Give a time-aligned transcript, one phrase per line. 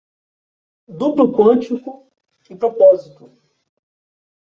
[0.87, 2.07] Duplo quântico
[2.49, 3.29] e propósito